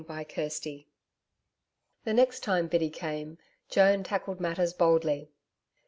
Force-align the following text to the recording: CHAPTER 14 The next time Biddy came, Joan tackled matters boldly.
CHAPTER 0.07 0.35
14 0.49 0.85
The 2.05 2.13
next 2.15 2.39
time 2.39 2.65
Biddy 2.67 2.89
came, 2.89 3.37
Joan 3.69 4.01
tackled 4.01 4.39
matters 4.41 4.73
boldly. 4.73 5.29